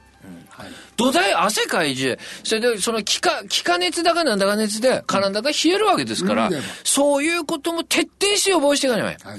[0.51, 4.39] はい土台汗かいじそれでその気化気化熱だかなん。
[4.39, 6.61] だか熱で体が冷えるわけですから、うん。
[6.85, 9.05] そういうことも徹底して予防していかない。
[9.07, 9.31] はいた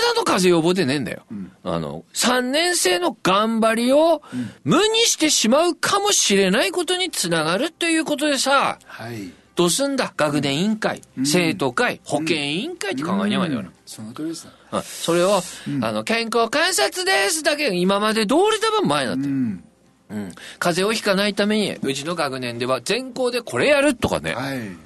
[0.00, 1.24] だの風邪予防でねえんだよ。
[1.64, 4.22] あの、3年生の頑張りを
[4.64, 9.30] 無にしてしまうかもしれないことにつながるということでさ、はい。
[9.54, 10.12] どうすんだ？
[10.14, 13.72] 学年委員会、生徒会、保健委員会って考えにゃいいんだから。
[13.86, 14.82] その通りですうん。
[14.82, 15.40] それを、
[15.80, 19.30] あの、健康観察ですだけ今まで通り多分前になってる。
[19.30, 19.64] うん。
[20.10, 20.32] うん。
[20.58, 24.34] 風邪をひかないために、うちの学年では全校でこれやるとかね。
[24.34, 24.85] はい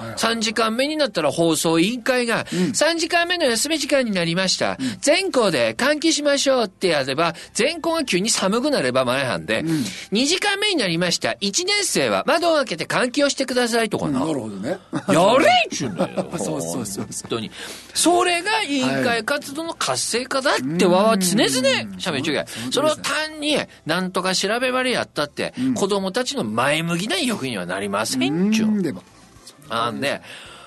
[0.00, 0.14] うんはい。
[0.16, 4.76] 3時間目になったら放送委員会が、3時間目の休み時間になりました。
[5.00, 11.30] 全校で換気しましょうってやれば、全校が急に寒くなれば前半で、2時間目になりました。
[11.40, 14.20] 1年生は窓を開けて換気をしてくださいとかな。
[14.20, 14.78] なるほどね。
[15.08, 16.30] やれっちゅうんだよ。
[16.38, 17.04] そうそうそうそう。
[17.04, 17.50] 本当に。
[17.94, 21.48] それが委員会活動の活性化だってわは常々
[21.98, 29.13] 喋っちゅうけそれを単になんとか調べばれやったって、子供たちの前向きな意欲にはなりませんちゅう。
[29.64, 30.22] うんでばなんで、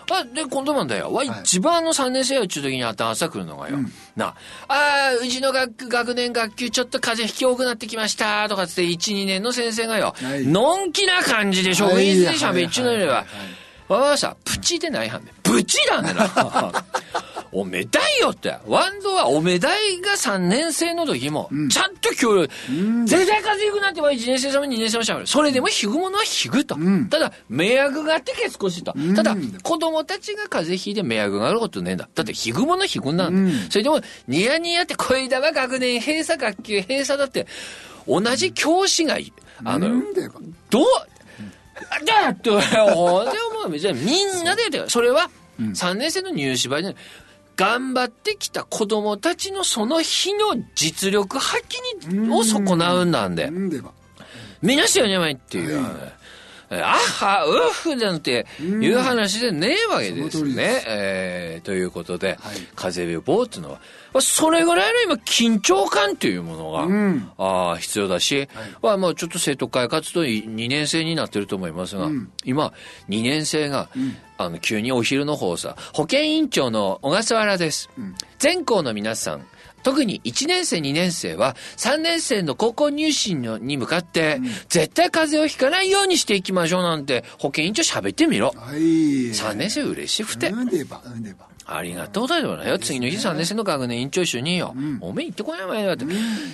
[0.10, 1.12] あ、で、今度なんだよ。
[1.12, 3.78] わ、一番の3年生やっちゅう時に頭朝来るのがよ。
[4.16, 4.36] な、
[4.68, 10.46] あーうちの学学年学級ちょっと風邪ひき多くなってきました、とかつって、1、2年の先生がよ、はい。
[10.48, 13.16] のんきな感じで職員室で喋っちゅうのよりは。
[13.16, 13.26] はい。
[13.26, 13.38] はい。
[13.38, 13.48] はい、
[13.88, 15.32] わわさ、プチでないはんね。
[15.43, 16.86] プチなんだな。
[17.54, 18.54] おめだいよって。
[18.67, 22.54] ワンドはおめだいが3年生の時も、ちゃんと協力。
[23.06, 25.28] 絶対風邪ひくなっては1年生さんも2年生もしゃべる。
[25.28, 26.78] それでもひぐものはひぐと。
[27.10, 28.93] ただ、迷惑があってけ少しと。
[29.15, 32.10] ただ、子供たちが風邪ひいて迷惑があることねえんだ。
[32.13, 33.54] だってひぐものはひぐんなんだ。
[33.69, 37.47] それでも、ニヤニヤって声だは学年閉鎖、学級閉鎖だって、
[38.08, 39.32] 同じ教師がい、
[39.63, 39.89] あの、
[40.69, 40.86] どう、
[42.06, 43.32] だって、ほんで
[43.68, 46.96] もう、じゃあみんなでやってるそれは、3年生の入試場で、
[47.56, 51.63] 頑張ってきた子供たちのその日の実力発
[52.08, 53.50] 揮に、を損なうんなんで
[54.62, 55.86] みんなしてよねまいっていう。
[56.70, 60.84] あっは、うっふなんていう話でねえわけですね。
[60.88, 62.38] えーということで、はい。
[62.76, 63.76] 風邪予防っていうのは、
[64.14, 67.32] まあそれぐらいの今緊張感というものが、ん。
[67.38, 68.50] あー必要だし、
[68.82, 72.10] まあ、まあちょっと生徒会活動2年生になってると思いますが、
[72.44, 72.74] 今、
[73.10, 73.90] 2年生が、
[74.38, 77.90] あの、急にお昼の放送、保健委員長の小笠原です。
[78.40, 79.46] 全校の皆さん、
[79.84, 88.54] 特に1年生2年生は3年生の高校入試のに向かって、絶対風邪をひかないようにしていきましょうなんて保健委員長喋ってみろ。
[88.56, 88.78] はい
[89.32, 90.50] 3年生嬉しくて。
[90.50, 92.80] うんでばうんでばありがとうだよなよ。
[92.80, 94.74] 次の日3年生の学年委員長一緒によ。
[95.02, 95.94] おめえ行ってこないわよ。
[95.94, 96.06] って。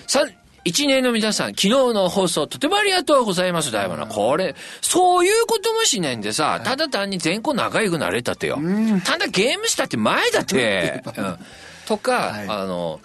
[0.08, 0.34] 三
[0.66, 4.08] 一年の皆さん、昨日の放送とてもありがとうございます、だいぶな。
[4.08, 8.60] これ、そういうこともしないんでさ、ただ単に全校仲良くなれたってよ。
[9.04, 11.04] ただゲームしたって前だって。
[11.18, 11.38] うん
[11.88, 13.00] とか、はいあの、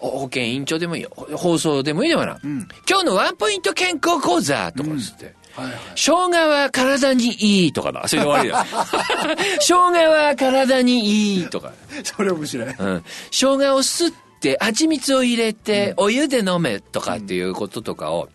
[0.00, 1.10] 保健委員長でもいいよ。
[1.34, 2.38] 放送でもいいよな。
[2.88, 5.24] 今日のワンポイント健康講座とかつって。
[5.26, 5.34] はい
[5.66, 8.06] はい生姜は体にいいとかだ。
[8.06, 8.64] それで終わりだ。
[9.58, 9.74] 生姜
[10.08, 11.72] は体にいいとか。
[12.04, 13.04] それ面白いうん。
[13.32, 18.28] 生姜を吸って、蜂蜜を入れて、お湯で飲めとかっていうこととかを、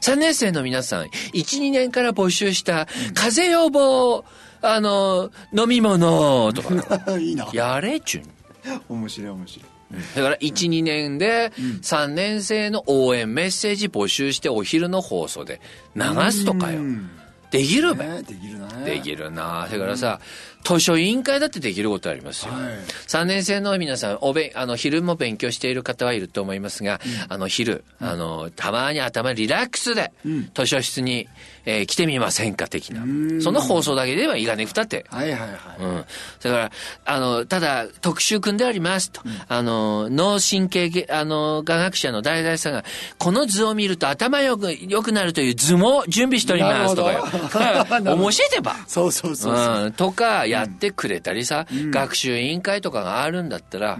[0.00, 4.24] 3年生の皆さん、1、2年から募集した、風邪予防、
[4.62, 8.22] あの、飲み物とか、 いいなやれちゅん。
[8.88, 9.68] 面白い面白い。
[10.16, 11.52] だから1、2年で
[11.82, 15.60] 3年生の応援メッセージ募集してお昼の放送で
[15.94, 16.02] 流
[16.32, 16.80] すとかよ。
[16.80, 16.82] う。
[16.82, 17.10] ん。
[17.50, 18.04] できるべ。
[18.04, 19.66] ねできるなできるな。
[19.68, 20.20] それからさ、
[20.64, 22.52] 図書委員会だってできることありますよ。
[22.52, 22.62] はい。
[23.06, 30.12] 3年生の皆さん、おべん、あの、昼も勉強している方はいると思いますが、あの、昼、あの、たまに頭リラックスで、
[30.54, 31.28] 図書室に、
[31.66, 33.02] えー来てみませんか的な。
[33.42, 35.04] その放送だけではいがねふたって。
[35.10, 35.50] はいはいはい。
[35.80, 35.96] うん。
[35.96, 36.70] だから、
[37.04, 39.20] あの、ただ、特集組んでありますと。
[39.48, 42.84] あの、脳神経げ、あの、科学者の大々さんが、
[43.18, 47.24] この図を見ると頭よく、良くなるという図も準備しておりますとかよ。
[48.16, 48.76] 面白いてば。
[48.86, 49.84] そうそうそうそう。
[49.86, 53.98] うん、とかやってくれたりさ、学習委員会とかがあるんだったら、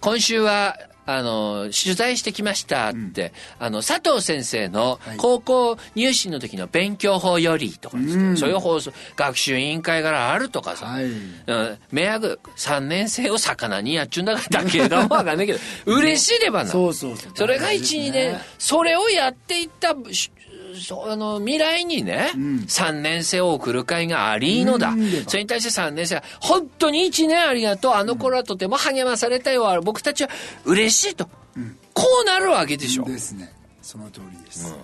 [0.00, 0.78] 今週は
[1.10, 5.16] あの取材してきましたって、あの佐藤先生のはい。
[5.16, 8.36] 高校入試の時の勉強法よりとかですね、うん。
[8.36, 11.04] そういう放送学習委員会からあるとかさ、はい。
[11.04, 16.70] うん、迷惑3年生を魚にやっちゅうんだからだけがもわかんないけど 嬉しいればな。
[16.70, 17.32] そうそうそう。
[17.34, 18.32] それが1、大事2ですね。
[18.32, 19.94] 年、それをやっていった、
[21.06, 24.94] あの、未来にね、ん3年生を送る会がありのだ。
[25.26, 27.92] それに対して3年生は、本当に1年ありがとう。
[27.94, 29.80] あの頃はとても励まされたよ。
[29.82, 30.30] 僕たちは
[30.64, 31.28] 嬉しいと。
[31.94, 33.04] こうなるわけでしょ。
[33.04, 33.52] ですね。
[33.82, 34.74] その通りです。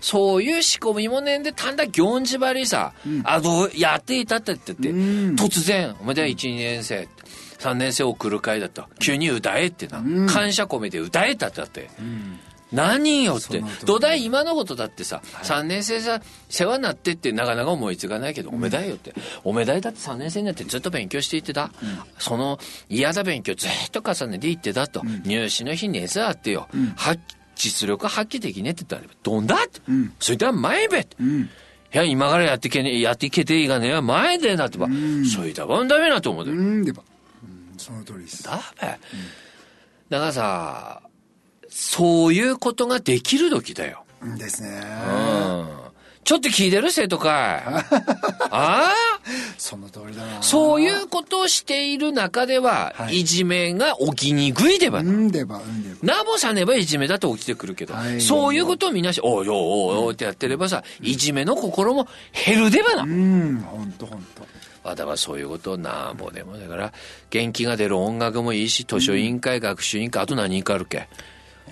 [0.00, 2.92] そういう仕込みもねんで、たんだ行事ばりさ、
[3.24, 7.08] あの、やっていたって言って、うん突然、おめで1、2年生、
[7.58, 8.88] 3年生を送る会だった。
[8.98, 10.02] 急に歌えってな。
[10.26, 11.90] 感謝込めて歌えたってだって。
[12.72, 13.62] 何よって。
[13.84, 19.14] 土台今のことだってさ、3年生さ世話になってってなかなか思いつかないけど、おめだいよって。
[19.44, 21.70] おめだいだって3年生になってずっと勉強していってた、
[22.18, 27.16] その嫌だ勉強ずっと重ねていってたと、入試の日熱あってよ、は
[27.54, 30.12] 実力発揮できねえって言ったらどんだって、ん。
[30.20, 31.42] それでは前べって、うん。
[31.42, 31.48] い
[31.92, 34.88] や今からやってけねやっていけていいがねえ前でなってば、
[35.34, 36.44] それだばんダメなと思う。
[36.44, 36.84] で、うん。
[36.84, 37.02] でば。
[37.44, 38.42] うんその通りです。
[38.42, 38.98] だべ、
[40.08, 41.02] だからさ
[41.78, 44.80] そういうことができる時だようんですね。
[45.10, 45.86] うん
[46.24, 47.30] ちょっと聞いてる生徒会。
[47.62, 47.80] あ
[48.50, 48.92] あ？
[49.58, 50.42] その通りだな。
[50.42, 55.12] そういうことをしている中では、はいいじめが起きにくいでばうな。
[55.12, 56.14] んでば、うんでば。
[56.16, 62.08] なぼさねばいじめだと起きてくるけど、はいそういうことをみんなし、おいおいおいおいってやってればさ、いじめの心も
[62.44, 63.02] 減るでばな。
[63.04, 64.44] うん、ほんとほんと。
[64.82, 66.92] わだはそういうことをなんぼでもだから
[67.30, 71.08] 元気が出る音楽もいいし図書委員会、学習委員会あと何かあるっけ？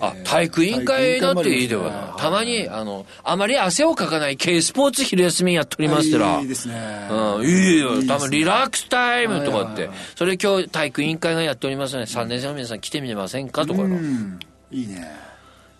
[0.01, 7.09] あ体育委員会だっていいではな、体育委員会もありますねたまにあのあまり汗をかかない K スポーツ昼休みやっておりますってらいいですね。
[7.11, 7.95] うん、いいよ。
[7.97, 9.91] ですね多分リラックスタイムとかって。
[10.17, 13.65] それ今日体育委員会がやっておりますので、3年生の皆さん来てみてませんか？
[13.67, 13.97] とかうの。
[13.97, 14.39] ん。
[14.71, 15.34] いいね。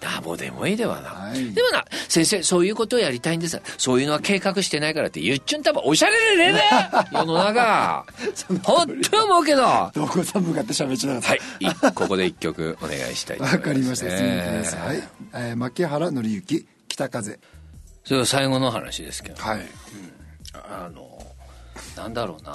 [0.05, 1.09] なぼでもいいではな。
[1.09, 3.61] はいでもな、先生、そういうことをやりたいんです。
[3.79, 8.05] そういうのは計画してないからって言っちゅんたばおしゃれでねえ 世の中。
[8.63, 9.63] ほんと思うけど。
[9.63, 11.67] はどこさん向かって喋っちゃなかっい。
[11.67, 14.17] いここで一曲お願いしたいわかりました。
[14.17, 14.81] すみません。
[14.81, 15.03] はい。
[15.35, 17.41] えー、牧原紀之、北風。
[18.05, 19.43] それが最後の話ですけど。
[19.43, 19.67] はい。
[20.53, 21.27] あの、
[21.97, 22.53] なんだろうな。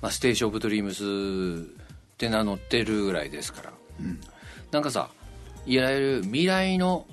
[0.00, 1.66] まあ、ステーション・オブ・ドリームス
[2.14, 3.72] って名乗ってるぐらいですから。
[4.70, 5.08] なんかさ、
[5.66, 7.06] いわゆる未来の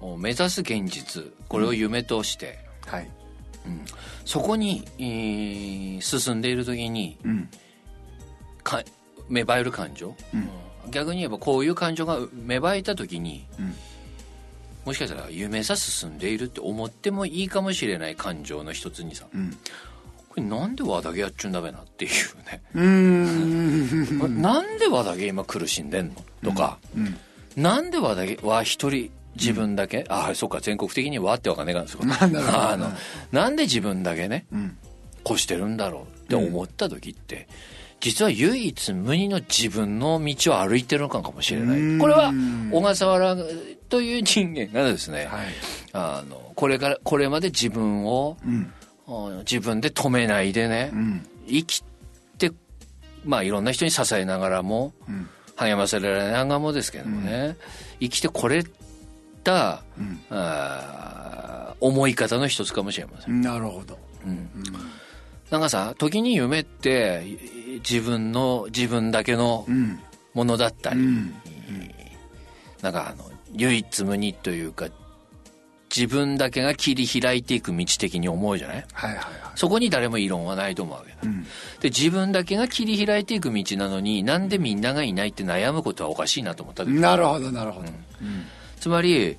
[0.00, 3.08] お目指す現実、これを夢として、はい。
[4.24, 7.48] そこに、えー進んでいる時に、うん。
[8.64, 8.82] か
[9.28, 10.48] 芽生える感情、うん
[10.90, 13.74] 逆に言えばこういう感情が芽生えた時に、うん
[14.84, 19.52] もしかしたら夢さ進んでいるって思ってもいいかもしれない感情の一つにさ、うん。
[20.28, 22.10] これなんで和田毛やっちゅうんだべなっていう
[22.50, 24.42] ね、うーん。
[24.42, 26.14] なんで和田毛今苦しんでんの？
[26.42, 27.16] とか、うん。
[27.56, 32.92] なんで和田毛は一人自分だけ、ああそうか全国的に和ってわかんねえかんですよなるほどあの
[33.30, 34.76] なんで自分だけねうん。
[35.24, 37.46] 越してるんだろうって思った時って、
[38.00, 42.32] 実は唯一無二の自分の道を歩いてるのかもしれなうんいこれは
[42.72, 43.36] 小笠原
[43.88, 45.46] という人間がですね、はい。
[45.92, 48.72] あのこれからこれまで自分を、うん。
[49.06, 51.26] あ自分で止めないでね、うん。
[51.46, 51.84] 生き
[52.38, 52.50] て
[53.24, 55.28] まあいろんな人に支えながらもうん。
[55.68, 57.56] 励ませられながらもですけどもね、
[58.00, 58.64] 生きてこれ
[59.44, 60.20] た、うん
[61.80, 63.40] 思い方の一つかもしれません。
[63.40, 63.98] なるほど。
[64.24, 64.48] うん
[65.50, 67.24] なんかさ時に夢って
[67.88, 69.98] 自分の自分だけのうん。
[70.34, 71.34] ものだったり、うん。
[72.80, 74.88] なんかあの唯一無二というか
[75.94, 78.84] 自分だけが切り開いていく道的に思うじゃない？
[78.92, 79.26] はいはいはい。
[79.54, 81.18] そこに誰も異論はないと思うわけだ。
[81.24, 81.42] うん。
[81.80, 87.88] で自分だけが切り開いていく道なのになんでみんながいないって悩むことはおかしいなと思った時なるほど、なるほど。
[88.80, 89.36] つまり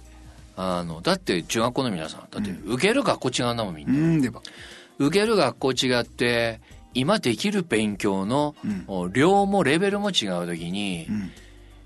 [0.56, 5.08] あのだって中学校の皆さんだって受ける学校違うんだもんみんな、うん。
[5.08, 6.62] 受ける学校違って
[6.94, 8.54] 今できる勉強の
[9.12, 11.32] 量もレベルも違う時に、うん。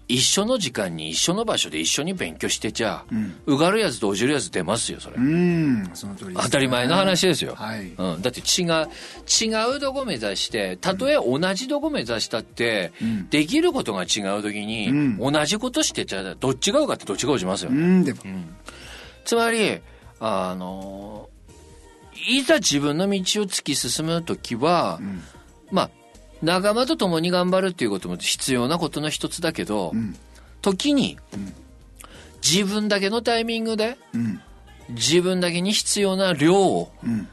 [0.07, 3.35] 一緒の時間に一緒の場所で一緒に勉強してちゃ、うん。
[3.45, 5.89] 受かるやつと落ちるやつ出ますよそれ、うん。
[5.93, 7.91] その通りね当たり前の話ですよ、はい。
[7.97, 8.87] うん、だって違う
[9.27, 18.05] 違うとこ目指してたとえ同じとこ目指したって、うんできることが違う時に、うん同じことしてちゃどっちが受かってどっちが落ちますよ、うん。
[19.25, 19.81] つまり
[20.19, 21.29] あの、
[22.29, 25.21] いざ自分の道を突き進むときは、ん
[25.71, 25.89] まあ、
[26.41, 30.15] 仲間と共に頑張るっていうことも必要なことの一つだけど、うん。
[30.61, 31.17] 時に、
[32.43, 34.41] 自分だけのタイミングで、うん。
[34.89, 37.27] 自分だけに必要な量をうん。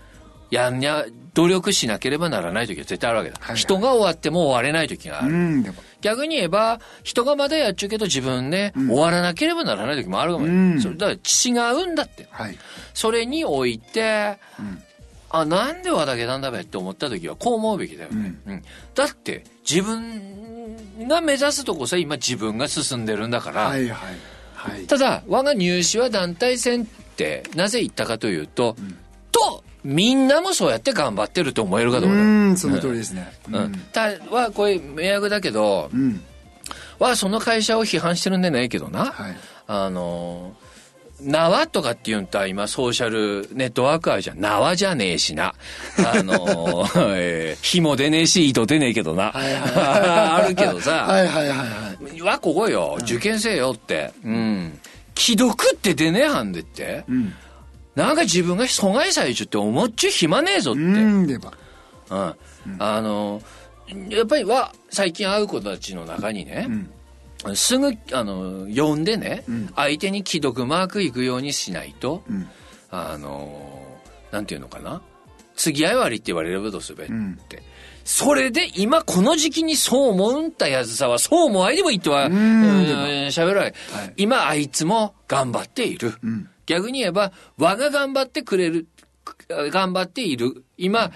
[0.51, 3.37] やんや、努力しなければならない時は絶対あるわけだ。
[3.41, 3.57] はいはい。
[3.57, 5.65] 人が終わっても終われない時があうる。
[6.01, 10.45] 逆に言えば、人がまだやっちゅうけど自分ね、終わらなければならない時もあるかも。
[10.45, 10.81] うん。
[10.81, 12.29] それだから違うんだって。
[12.31, 12.59] はい。
[12.93, 14.83] それにおいて、うん
[15.41, 18.35] あ、なんで和だけなんだべって思った時はこう思うべきだよね。
[18.47, 18.63] うん。
[18.95, 24.87] だって、自分が目指すとこさ、今自分が進んでるんだから、はいはいはい。
[24.87, 28.77] ただ、我が入試は団体戦って、なぜ言ったかというと、
[29.33, 32.23] と、みんなもそうやって頑張ってると思えるかどうかだ。
[32.23, 33.33] うんその通りですね。
[33.51, 33.73] ううん。
[33.93, 36.23] たは、これ、迷惑だけど、うん。
[37.01, 39.07] は、その会社を批判してるんでないけどな。
[39.07, 39.37] はい。
[39.67, 40.55] あの、
[41.25, 44.41] 縄とかっていうんとは今ソーシャルネットワークあるじゃん。
[44.41, 45.55] 縄じゃねえしな。
[45.99, 49.33] あの、 えー紐出ねえし、糸出ねえけどな。
[49.33, 49.63] はいはい
[50.45, 51.05] あるけどさ。
[51.07, 51.65] はいはいはいは
[52.15, 52.99] いは、ここよ。
[53.03, 54.13] 受験生よって。
[54.25, 54.79] うん。
[55.17, 57.05] 既読って出ねえはんでって。
[57.09, 57.35] うん
[57.95, 60.81] なんか自分が阻害されちゃって思っちゅう暇ねえぞって。
[60.81, 61.23] ううん。
[61.23, 61.53] んでば
[62.11, 63.41] あの、
[64.09, 66.91] やっぱりは、最近会う子たちの中にね、うん
[67.55, 72.49] すぐ、あの、呼んでね、うん相手に既読マーク行くようにしないと、うん
[72.91, 73.83] あの、
[74.31, 75.03] なんていうのかな？
[75.57, 77.13] 次会い割りって言われればどうするべって。
[77.13, 77.39] うん
[78.07, 82.35] それで今この時期にそう思うんたやつさはそう思わいでもいいとは、うん
[83.29, 83.75] 喋らない。
[84.19, 86.13] 今あいつも頑張っている。
[86.23, 88.87] うん逆に言えば、我が頑張ってくれる、
[89.49, 90.65] 頑張っている。
[90.79, 91.13] 今、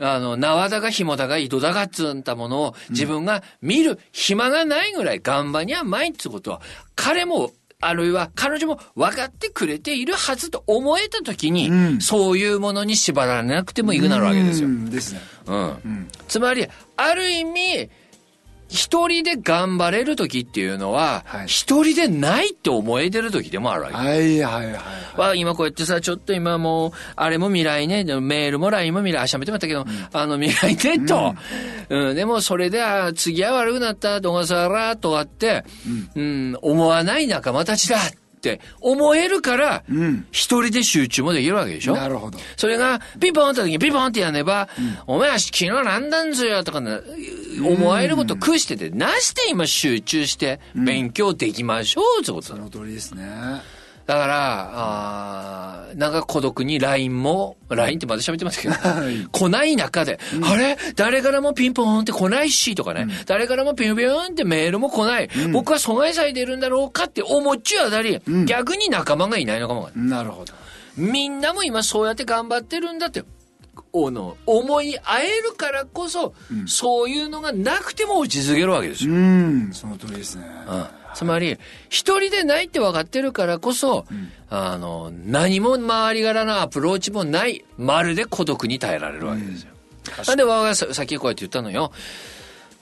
[0.00, 6.60] あの、縄だが紐だが糸だがっつうんたものを自分が見る暇がないぐらい頑張りゃまいっつうことは、
[6.96, 14.70] 彼も、あるいは彼女も分かってくれているはずと思えた時に、うんそういうものに縛られなくてもいいくなるわけですよう。
[14.70, 15.56] んですねうん。
[15.56, 17.90] うんつまり、ある意味、
[18.70, 21.46] 一人で頑張れる時っていうのはは、い。
[21.46, 23.94] 一、人でないって思えてる時でもあるわけ。
[23.96, 24.74] はいはいはい
[25.16, 31.34] は今こうやってさ、ちょっと今もう、あれも未来ね、メールも LINE も未来、あ、喋ってまったけど、あの未来ね、と。
[31.88, 35.64] うん、でもそれで、あ次は悪くなった、どがさら、とかって、
[36.14, 38.00] うん、思わない仲間たちだっ
[38.40, 40.26] て思えるから、うん。
[40.32, 41.94] 一人で集中もできるわけでしょ？
[41.94, 42.38] なるほど。
[42.56, 44.68] それが、ピンポンって時にピンポンってやねば、
[45.06, 47.00] お前は昨日なんだんぞよとかな、
[47.62, 53.24] 思われること食してて、なして今集中して勉強できましょうってことだその通りですね
[54.10, 59.24] だから、あーなんか孤独に LINE も、LINE ってまだ喋ってますけど、はい。
[59.30, 60.76] 来ない中で、あれ？
[60.96, 70.54] 誰からもピンポンって来ないしとかね、誰からもピンピンってメールも来ない、僕は阻害されてるんだろうかって思っちゅうあたり、逆に仲間がいないのかもなるほど。
[70.96, 73.22] みんなも今そうやって頑張ってるんだって。
[73.92, 76.34] おの思い合えるからこそ、
[76.66, 79.14] そういうのがなくても落ち着けるわけですよ。
[79.14, 79.70] うん。
[79.72, 80.44] その通りですね。
[80.68, 84.06] うんつまり、一人でないって分かってるからこそ、
[84.48, 89.70] あの、何も周り柄のアプローチもない、まるで孤独に耐えられるわけですよ。
[90.26, 91.92] なんで我がささっきこうやって言ったのよ。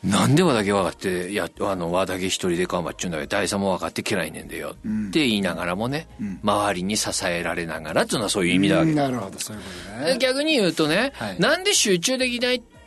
[0.05, 4.77] なんで和だけ分かって、や、あの、和だけ一人で頑張っちゅうんだけど、第三も分かって嫌いねんでよ。
[5.09, 6.07] って言いながらもね、
[6.45, 8.97] 周りに支えられながらっていうのはそういう意味だわけうん。
[8.97, 10.19] なるほどそういうことね。
[10.19, 11.41] 逆に言うとね、はい。
[11.41, 12.78] なんで集中できないって、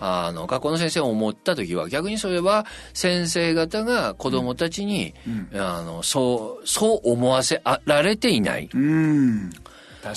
[0.00, 5.14] あの、学校の先生が思った時は、逆にそれは先生方が子供たちに、
[5.54, 8.68] あの、そう、そう思わせあられていない。
[8.72, 9.50] うん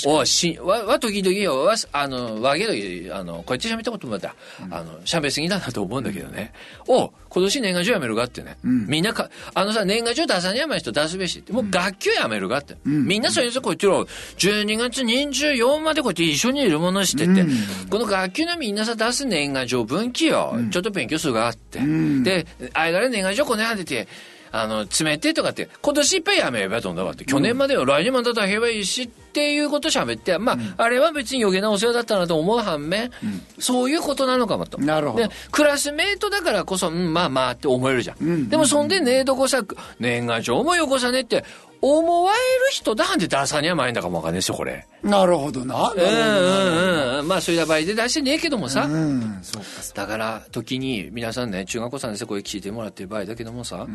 [0.06, 2.66] おいし、わ、わ、時々よ、わ、あの、わけ
[3.08, 4.36] ど、あの、こうやって喋ったこともあった。
[4.70, 6.54] あの、喋りすぎだなと思うんだけどね。
[6.88, 8.58] お今年年賀状やめるかってね。
[8.64, 11.54] みんなか、あのさ、年賀状出さにゃまい人出すべしって。
[11.54, 12.76] もう学級やめるかって。
[12.86, 14.02] みんなそれぞれこってろ。
[14.38, 17.46] 12月24までこうやって一緒にいるものしてて、
[17.90, 20.56] この学級のみんなさ出す年賀状分岐よ。
[20.72, 21.80] ちょっと勉強するがあって。
[21.80, 24.08] で、あれから年賀状こねはでて、
[24.52, 33.12] あの、詰めてとかって、今年いっぱいやめればとんだかって、去年までは来年までだけばいいしっていうこと喋って、まあ、あれは別に余計なお世話だったなと思う反面、
[33.60, 34.78] そういうことなのかもと。
[34.78, 35.28] なるほど。
[35.28, 38.26] で、クラスメートだからこそ、うん、まあまあって思えるじゃん。
[38.26, 38.50] ん。
[38.50, 39.64] でもそんでねえどこさ、
[40.00, 41.46] 年賀状もよこさねって、
[41.82, 44.86] 思われる人だんで出さにゃまいんだかもわかんないですよ、これ。
[45.04, 45.90] なるほどな。
[45.90, 47.28] うんどうんうん。
[47.28, 48.86] まあ、そういう場合で出してねえけどもさ。
[48.86, 49.68] うんそうか。
[49.96, 53.88] だから時に皆さんね中学校さんでこれ聞いてもらってる場合だけどもさ、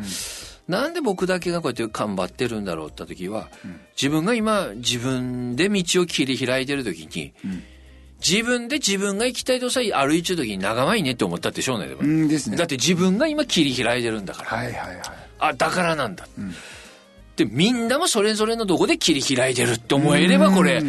[0.67, 3.47] なんで僕だけがこうやって頑張ってるんだろうって時は、
[3.95, 7.33] 自分が今自分で道を切り開いてる時に、
[8.25, 12.57] 自分で自分が行きたいとさ歩いてる時に仲間いいねって思ったってしょうねでも、うんですね。
[12.57, 15.01] だって自分が今切り開いてるんだから、はいはいはい。
[15.39, 16.27] あだからなんだ、
[17.37, 20.81] で、みんなもそれぞれのとこで切り開いてるって思えれば、これ、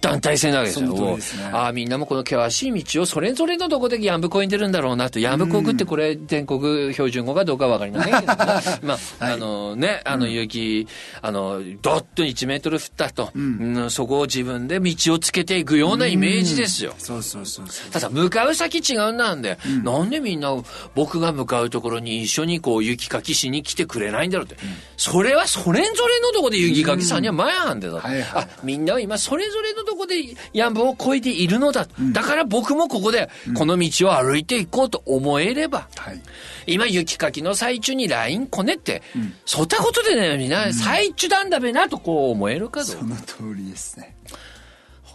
[0.00, 1.18] 団体戦なわけですよ。
[1.18, 1.44] すね。
[1.52, 5.18] ああ、みんなもこの険しい道をそれぞれのどこでヤンブコに出るんだろうなと。
[5.18, 8.36] ヤンブコクってこれ全国標準語かどうかわかりませんけどね。
[8.82, 10.86] まあ、あのね、あの雪、
[11.20, 13.90] あの、ドッと1メートル降ったと、うん。
[13.90, 16.94] そこを自分で道をつけていくようなイメージですよ。
[16.98, 20.54] そうそうそうただ向かう先違うんなんで、なんでみんな
[20.94, 24.56] 僕が向かうところに一緒にこう雪かきしに来てくれないんだろうって、
[24.96, 28.44] それはそれぞれのとこで雪かきさんには前なんだよ、はいはい。
[28.44, 36.20] あみんなは今それぞれのとこでヤンブを越えているのだ、だから僕もここでこの道を歩いていこうと思えれば、はい。
[36.66, 39.02] 今雪かきの最中に LINE こねって、
[39.46, 39.68] そん。
[39.68, 43.00] なことでねな最中なんだべなとこう思えるかどうか。
[43.00, 44.16] その通りですね。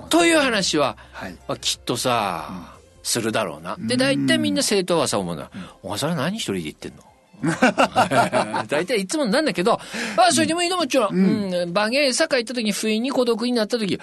[0.10, 1.34] という話は、はい。
[1.48, 2.74] まあ、きっとさ、
[3.04, 3.78] するだろうな。
[3.80, 5.44] で、大体みんな生徒はさ、思うの。
[5.44, 5.52] は、
[5.84, 7.04] お前それ何一人で言ってんの？
[8.68, 9.80] 大体いつもなんだけど、
[10.18, 10.78] あ、それでもいいの？
[10.78, 11.16] もちろん。
[11.16, 11.74] うん。
[11.74, 14.00] バゲーサカ行った時に不意に孤独になった時、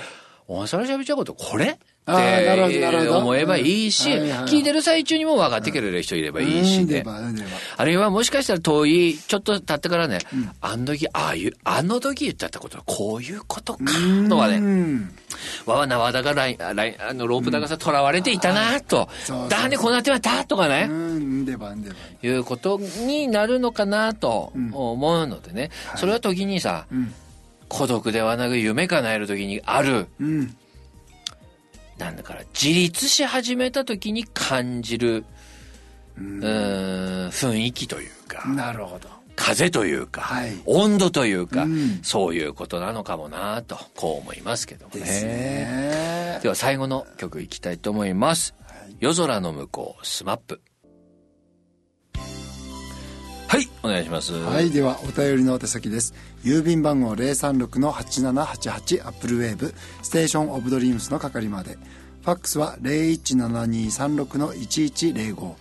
[0.48, 1.66] お前それ喋っちゃうこと、これ？
[1.66, 7.04] って思えばいいし、聞いてる最中にも分かってくれる人いればいいしね。
[7.76, 10.18] あるいはもしかしたら遠い、ちょっと経ってからね、
[10.60, 13.78] あの時、ああいう、あの時言っちゃったことはこういうことか、
[14.28, 14.56] とかね。
[14.56, 15.14] うん。
[15.64, 19.08] わわ縄だがライン、ライン、あの、ロープだがさ、囚われていたな、と。
[19.48, 20.88] だね、こうなってまった、とかうね。
[22.20, 25.70] いうことになるのかな、と思うのでね。
[25.94, 27.14] それは時にさ、うん
[27.72, 30.54] 孤独ではなく夢叶える時にある、うん。
[31.96, 35.24] なんだから、自立し始めた時に感じる、
[36.18, 39.08] うーん、雰囲気というか、なるほど。
[39.36, 40.52] 風というか、はい。
[40.66, 42.00] 温度というか、うん。
[42.02, 45.00] そういうことなのかもな、と、こう思いますけどもね。
[45.00, 46.40] ですね。
[46.42, 48.54] では最後の曲いきたいと思います。
[49.00, 50.60] 夜空の向こう、スマップ。
[53.82, 54.32] お願いします。
[54.32, 56.14] はいではお便りのお宛先です。
[56.44, 59.74] 郵便番号036-8788アップルウェーブ。
[60.02, 61.78] ステーションオブドリームスの係まで。
[62.22, 65.54] ファックスは017236-1105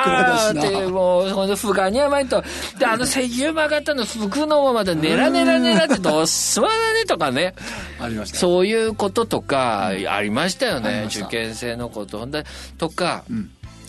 [0.03, 2.43] 暗だしなドワーってもう、この不安に甘いと。
[2.77, 7.53] で、あの石油曲がったの服のままで、ネラネラネラってどうすまなねとかね。
[8.01, 11.07] ありましたそういうこととか、ありましたよね。
[11.07, 12.19] 受験生のこと。
[12.19, 12.45] ほんで、
[12.77, 13.23] とか、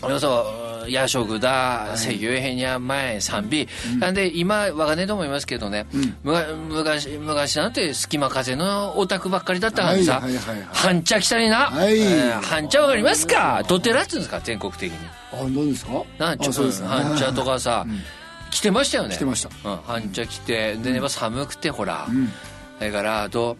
[0.09, 3.67] 要そう、夜食だ、石油へにゃ前、賛美。
[3.99, 5.85] なんで、今、わかんねえと思いますけどね、
[6.23, 11.57] 昔、昔なんて隙間風のオタクばっかりだったのにさ、はいはいはいはい半茶来たりな。
[11.67, 14.97] はいえー半茶わかりますかドテラっつうんですか全国的に。
[15.33, 17.85] あどうですかなんちょあそうですね半茶とかさ、
[18.49, 19.15] 来てましたよね。
[19.15, 22.07] 来てましたうん、半茶来て、で、やっぱ寒くて、ほら。
[22.79, 23.57] だから、ど、ど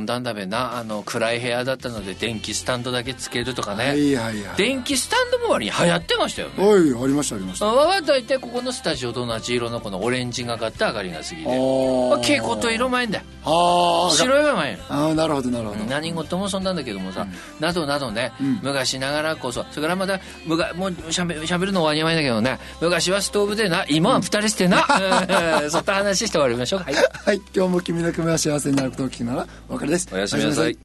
[0.00, 3.88] んだんだべな、あの、暗い部屋だったので、電気スタンドだけつけるとかね。
[3.88, 6.54] はいはいはい電気スタンドも割に流行ってましたよね。
[6.58, 11.44] おいありましたありましたわは大体ここのスタジオと同じ色のこのオレンジがかった明かりが好きで。
[11.46, 13.24] あ蛍光と色前んだよ。
[13.44, 17.26] ああ白いが前んああなるほどなるほど何事もそんなんだけどもさ、
[17.58, 24.84] などなどね、昔ながらこそ、それからまた、むがもうしゃべしゃべるのはにまいだけどね、昔はストーブでな、今は二人してな、
[25.62, 26.80] うんそんな話して終わりましょう。
[26.80, 26.94] はい。
[26.94, 30.76] はい今日も君の組は幸せになることを聞きながらお別れですおやすみなさい。